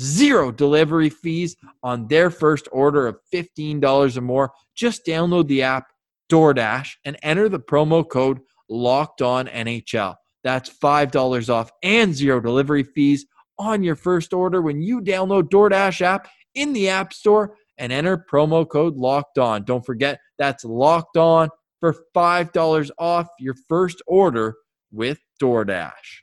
[0.00, 4.52] zero delivery fees on their first order of $15 or more.
[4.74, 5.86] Just download the app
[6.30, 10.16] DoorDash and enter the promo code locked on NHL.
[10.44, 13.26] That's $5 off and zero delivery fees
[13.58, 18.16] on your first order when you download DoorDash app in the App Store and enter
[18.16, 19.64] promo code locked on.
[19.64, 21.48] Don't forget that's locked on
[21.80, 24.56] for $5 off your first order
[24.92, 26.22] with DoorDash.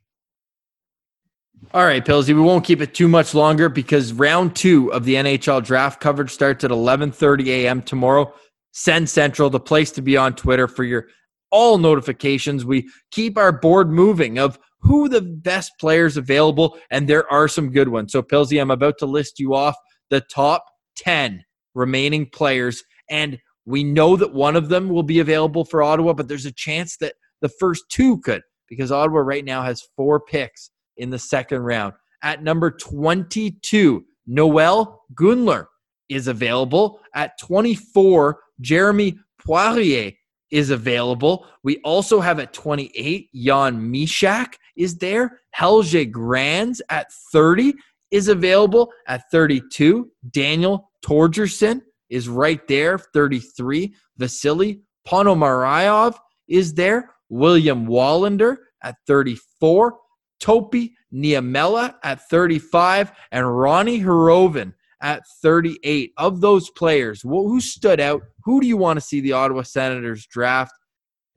[1.73, 5.15] All right, Pillsy, we won't keep it too much longer because round two of the
[5.15, 7.81] NHL draft coverage starts at 11:30 a.m.
[7.81, 8.33] tomorrow.
[8.73, 11.07] Sens Central, the place to be on Twitter for your
[11.53, 12.65] all notifications.
[12.65, 17.71] We keep our board moving of who the best players available, and there are some
[17.71, 18.11] good ones.
[18.11, 19.75] So, Pillsy, I'm about to list you off
[20.09, 20.65] the top
[20.97, 26.11] 10 remaining players, and we know that one of them will be available for Ottawa,
[26.11, 30.19] but there's a chance that the first two could because Ottawa right now has four
[30.19, 31.93] picks in the second round.
[32.23, 35.65] At number 22, Noel Gunler
[36.09, 36.99] is available.
[37.13, 40.11] At 24, Jeremy Poirier
[40.53, 41.47] is available.
[41.63, 45.39] We also have at 28, Jan Mysak is there.
[45.49, 47.73] Helge Grans at 30
[48.11, 48.93] is available.
[49.07, 52.99] At 32, Daniel Torgersson is right there.
[52.99, 56.15] 33, Vasily Ponomaryov
[56.47, 57.09] is there.
[57.29, 59.97] William Wallinder at 34,
[60.39, 66.13] Topi Niemela at 35, and Roni Hirvonen at 38.
[66.17, 68.23] Of those players, who stood out?
[68.43, 70.73] Who do you want to see the Ottawa Senators draft?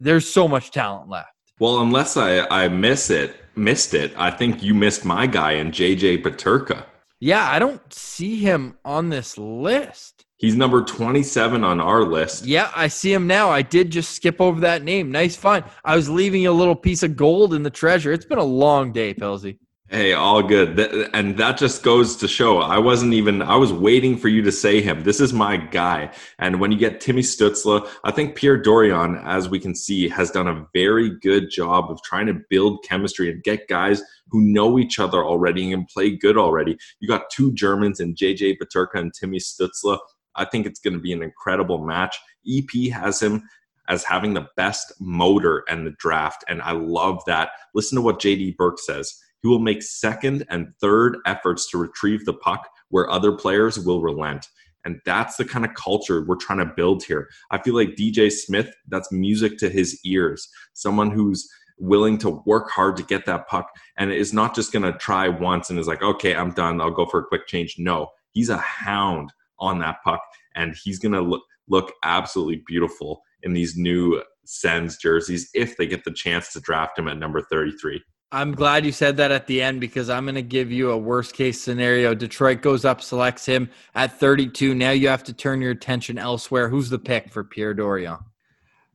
[0.01, 1.29] There's so much talent left.
[1.59, 5.71] Well, unless I, I miss it, missed it, I think you missed my guy in
[5.71, 6.85] JJ Peterka.
[7.19, 10.27] Yeah, I don't see him on this list.
[10.37, 12.45] He's number 27 on our list.
[12.45, 13.49] Yeah, I see him now.
[13.49, 15.11] I did just skip over that name.
[15.11, 15.65] Nice find.
[15.83, 18.13] I was leaving you a little piece of gold in the treasure.
[18.13, 19.59] It's been a long day, Pilsy.
[19.89, 20.81] Hey, all good.
[21.15, 24.51] And that just goes to show I wasn't even, I was waiting for you to
[24.51, 25.05] say him.
[25.05, 26.11] This is my guy.
[26.41, 30.33] And when you get Timmy Stützle, I think Pierre Dorion, as we can see, has
[30.33, 34.77] done a very good job of trying to build chemistry and get guys who know
[34.77, 36.77] each other already and play good already.
[36.99, 40.01] You got two Germans in JJ Peterka and Timmy Stützle.
[40.35, 42.19] I think it's going to be an incredible match.
[42.45, 43.49] EP has him
[43.89, 46.43] as having the best motor and the draft.
[46.49, 47.51] And I love that.
[47.73, 49.23] Listen to what JD Burke says.
[49.47, 54.03] He will make second and third efforts to retrieve the puck where other players will
[54.03, 54.49] relent.
[54.85, 57.29] And that's the kind of culture we're trying to build here.
[57.53, 60.49] I feel like DJ Smith, that's music to his ears.
[60.73, 64.83] Someone who's willing to work hard to get that puck and is not just going
[64.83, 66.81] to try once and is like, okay, I'm done.
[66.81, 67.77] I'll go for a quick change.
[67.79, 70.23] No, he's a hound on that puck
[70.57, 75.87] and he's going to look, look absolutely beautiful in these new Sens jerseys if they
[75.87, 78.03] get the chance to draft him at number 33.
[78.33, 80.99] I'm glad you said that at the end because I'm going to give you a
[80.99, 82.13] worst case scenario.
[82.13, 84.75] Detroit goes up, selects him at 32.
[84.75, 86.69] Now you have to turn your attention elsewhere.
[86.69, 88.19] Who's the pick for Pierre Dorion?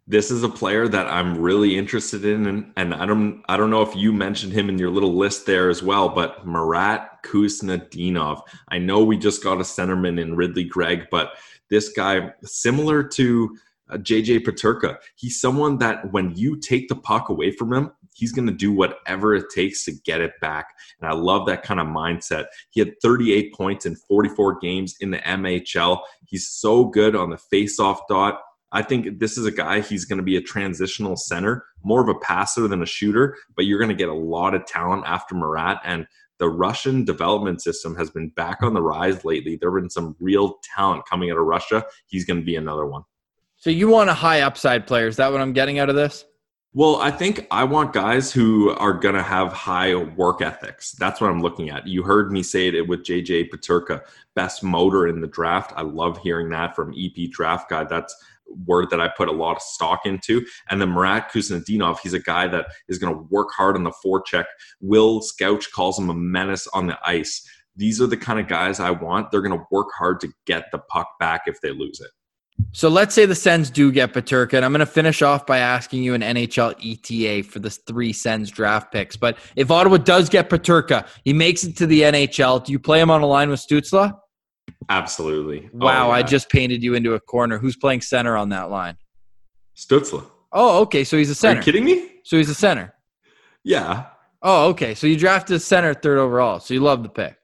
[0.05, 3.69] This is a player that I'm really interested in, and, and I don't I don't
[3.69, 8.41] know if you mentioned him in your little list there as well, but Marat Khusnutdinov.
[8.67, 11.33] I know we just got a centerman in Ridley Greig, but
[11.69, 13.57] this guy similar to
[13.89, 18.31] uh, JJ Peterka, he's someone that when you take the puck away from him, he's
[18.31, 20.67] going to do whatever it takes to get it back.
[21.01, 22.45] And I love that kind of mindset.
[22.69, 26.01] He had 38 points in 44 games in the MHL.
[26.27, 28.39] He's so good on the face-off dot.
[28.71, 32.09] I think this is a guy, he's going to be a transitional center, more of
[32.09, 35.33] a passer than a shooter, but you're going to get a lot of talent after
[35.33, 35.81] Marat.
[35.83, 36.05] And
[36.37, 39.57] the Russian development system has been back on the rise lately.
[39.59, 41.83] There have been some real talent coming out of Russia.
[42.05, 43.01] He's going to be another one.
[43.57, 45.07] So you want a high upside player?
[45.07, 46.23] Is that what I'm getting out of this?
[46.73, 50.93] Well, I think I want guys who are going to have high work ethics.
[50.93, 51.85] That's what I'm looking at.
[51.85, 54.01] You heard me say it with JJ Peterka,
[54.35, 55.73] best motor in the draft.
[55.75, 57.83] I love hearing that from EP Draft Guy.
[57.83, 58.15] That's
[58.65, 60.45] word that I put a lot of stock into.
[60.69, 63.93] And then Marat Khusnutdinov, he's a guy that is going to work hard on the
[64.03, 64.45] forecheck.
[64.79, 67.45] Will Scouch calls him a menace on the ice.
[67.75, 69.29] These are the kind of guys I want.
[69.29, 72.11] They're going to work hard to get the puck back if they lose it.
[72.71, 75.59] So let's say the Sens do get Peterka, and I'm going to finish off by
[75.59, 79.15] asking you an NHL ETA for the three Sens draft picks.
[79.15, 82.63] But if Ottawa does get Peterka, he makes it to the NHL.
[82.63, 84.17] Do you play him on a line with Stützle?
[84.89, 85.69] Absolutely.
[85.73, 86.13] Wow, oh, yeah.
[86.15, 87.57] I just painted you into a corner.
[87.57, 88.97] Who's playing center on that line?
[89.75, 90.25] Stützle.
[90.51, 91.03] Oh, okay.
[91.03, 91.55] So he's a center.
[91.55, 92.09] Are you kidding me?
[92.23, 92.93] So he's a center.
[93.63, 94.07] Yeah.
[94.41, 94.95] Oh, okay.
[94.95, 96.59] So you drafted a center third overall.
[96.59, 97.37] So you love the pick.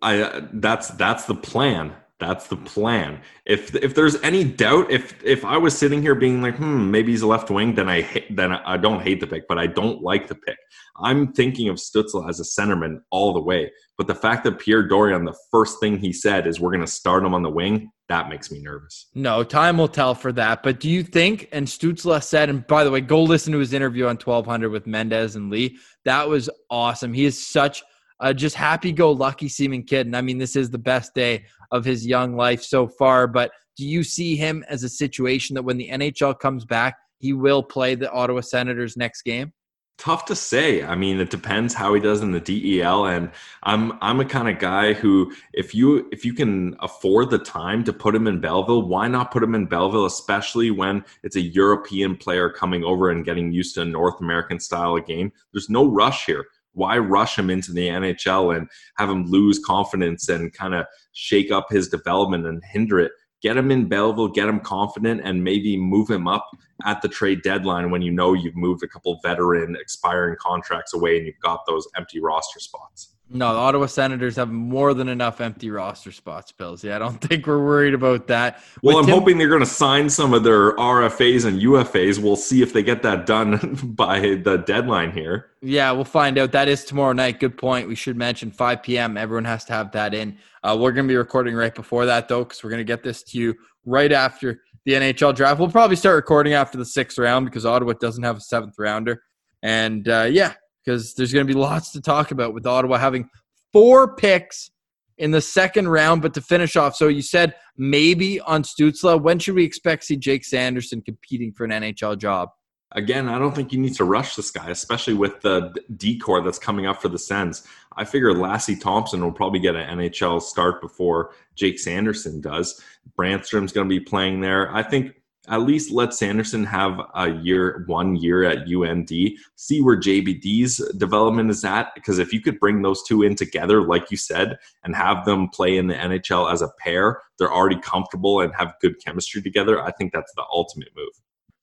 [0.00, 1.92] I uh, that's that's the plan.
[2.18, 3.20] That's the plan.
[3.44, 7.12] If if there's any doubt, if if I was sitting here being like, hmm, maybe
[7.12, 10.00] he's a left wing, then I then I don't hate the pick, but I don't
[10.02, 10.56] like the pick.
[10.98, 13.70] I'm thinking of Stützle as a centerman all the way.
[13.98, 16.86] But the fact that Pierre Dorion, the first thing he said is we're going to
[16.86, 19.06] start him on the wing, that makes me nervous.
[19.14, 20.62] No, time will tell for that.
[20.62, 23.72] But do you think, and Stützle said, and by the way, go listen to his
[23.72, 25.78] interview on 1200 with Mendez and Lee.
[26.04, 27.12] That was awesome.
[27.12, 27.82] He is such
[28.20, 30.06] a just happy go lucky seeming kid.
[30.06, 33.26] And I mean, this is the best day of his young life so far.
[33.26, 37.32] But do you see him as a situation that when the NHL comes back, he
[37.32, 39.52] will play the Ottawa Senators next game?
[39.98, 40.82] Tough to say.
[40.82, 43.30] I mean, it depends how he does in the DEL, and
[43.62, 47.82] I'm I'm a kind of guy who, if you if you can afford the time
[47.84, 51.40] to put him in Belleville, why not put him in Belleville, especially when it's a
[51.40, 55.32] European player coming over and getting used to a North American style of game.
[55.54, 56.44] There's no rush here.
[56.76, 58.68] Why rush him into the NHL and
[58.98, 63.12] have him lose confidence and kind of shake up his development and hinder it?
[63.42, 66.46] Get him in Belleville, get him confident, and maybe move him up
[66.84, 71.16] at the trade deadline when you know you've moved a couple veteran expiring contracts away
[71.16, 73.15] and you've got those empty roster spots.
[73.28, 76.84] No, the Ottawa Senators have more than enough empty roster spots, Bills.
[76.84, 78.62] Yeah, I don't think we're worried about that.
[78.82, 82.20] Well, With I'm Tim- hoping they're going to sign some of their RFAs and UFAs.
[82.20, 85.50] We'll see if they get that done by the deadline here.
[85.60, 86.52] Yeah, we'll find out.
[86.52, 87.40] That is tomorrow night.
[87.40, 87.88] Good point.
[87.88, 89.16] We should mention 5 p.m.
[89.16, 90.38] Everyone has to have that in.
[90.62, 93.02] Uh, we're going to be recording right before that, though, because we're going to get
[93.02, 93.54] this to you
[93.84, 95.58] right after the NHL draft.
[95.58, 99.20] We'll probably start recording after the sixth round because Ottawa doesn't have a seventh rounder.
[99.62, 100.52] And uh, yeah,
[100.86, 103.28] because there's going to be lots to talk about with Ottawa having
[103.72, 104.70] four picks
[105.18, 106.22] in the second round.
[106.22, 109.20] But to finish off, so you said maybe on Stützle.
[109.20, 112.50] When should we expect to see Jake Sanderson competing for an NHL job?
[112.92, 116.58] Again, I don't think you need to rush this guy, especially with the decor that's
[116.58, 117.66] coming up for the Sens.
[117.96, 122.80] I figure Lassi Thomson will probably get an NHL start before Jake Sanderson does.
[123.18, 124.72] Brannstrom's going to be playing there.
[124.74, 125.14] I think
[125.48, 129.10] at least let Sanderson have a year, one year at UND,
[129.56, 131.94] see where JBD's development is at.
[131.94, 135.48] Because if you could bring those two in together, like you said, and have them
[135.48, 139.82] play in the NHL as a pair, they're already comfortable and have good chemistry together.
[139.82, 141.12] I think that's the ultimate move.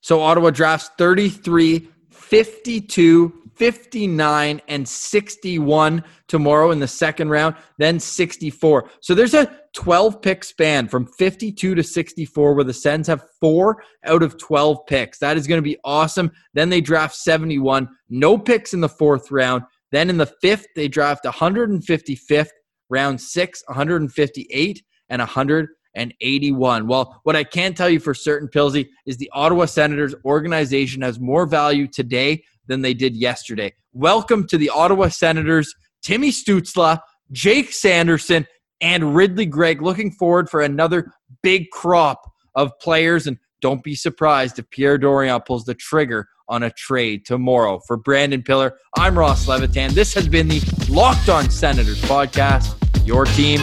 [0.01, 8.89] So Ottawa drafts 33, 52, 59 and 61 tomorrow in the second round, then 64.
[9.01, 13.84] So there's a 12 pick span from 52 to 64 where the Sens have four
[14.06, 15.20] out of 12 picks.
[15.20, 16.32] That is going to be awesome.
[16.54, 19.64] Then they draft 71, no picks in the fourth round.
[19.91, 22.49] Then in the fifth, they draft 155th,
[22.89, 26.88] round six, 158, and 181.
[26.88, 31.20] Well, what I can tell you for certain, Pilsy, is the Ottawa Senators organization has
[31.20, 33.74] more value today than they did yesterday.
[33.93, 36.99] Welcome to the Ottawa Senators, Timmy Stützle,
[37.32, 38.47] Jake Sanderson,
[38.82, 39.82] and Ridley Greig.
[39.82, 41.11] Looking forward for another
[41.41, 42.20] big crop
[42.55, 43.28] of players.
[43.28, 47.80] And don't be surprised if Pierre Dorion pulls the trigger on a trade tomorrow.
[47.88, 49.93] For Brandon Pillar, I'm Ross Levitan.
[49.93, 52.76] This has been the Locked On Senators podcast,
[53.07, 53.61] your team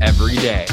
[0.00, 0.66] every day.